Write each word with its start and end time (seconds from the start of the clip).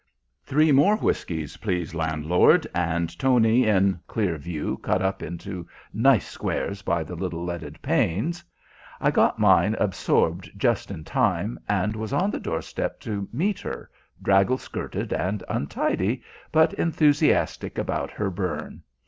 "Three 0.43 0.71
more 0.71 0.97
whiskies, 0.97 1.57
please 1.57 1.93
landlord," 1.93 2.65
and 2.73 3.07
Tony 3.19 3.67
in 3.67 3.99
clear 4.07 4.35
view 4.39 4.77
cut 4.81 4.99
up 4.99 5.21
into 5.21 5.67
nice 5.93 6.25
squares 6.27 6.81
by 6.81 7.03
the 7.03 7.13
little 7.13 7.43
leaded 7.45 7.79
panes. 7.83 8.43
I 8.99 9.11
got 9.11 9.37
mine 9.37 9.75
absorbed 9.77 10.49
just 10.57 10.89
in 10.89 11.03
time, 11.03 11.59
and 11.69 11.95
was 11.95 12.13
on 12.13 12.31
the 12.31 12.39
doorstep 12.39 12.99
to 13.01 13.29
meet 13.31 13.59
her, 13.59 13.91
draggle 14.23 14.57
skirted 14.57 15.13
and 15.13 15.43
untidy, 15.47 16.23
but 16.51 16.73
enthusiastic 16.73 17.77
about 17.77 18.09
her 18.09 18.31
"burn." 18.31 18.81